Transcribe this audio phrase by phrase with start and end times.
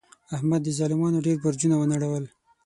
[0.35, 2.23] احمد د ظالمانو ډېر برجونه و نړول.